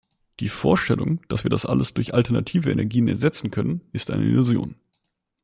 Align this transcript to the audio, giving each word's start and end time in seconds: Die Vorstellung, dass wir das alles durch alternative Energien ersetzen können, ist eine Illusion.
Die 0.39 0.49
Vorstellung, 0.49 1.19
dass 1.27 1.43
wir 1.45 1.51
das 1.51 1.63
alles 1.67 1.93
durch 1.93 2.15
alternative 2.15 2.71
Energien 2.71 3.07
ersetzen 3.07 3.51
können, 3.51 3.81
ist 3.91 4.09
eine 4.09 4.23
Illusion. 4.25 4.73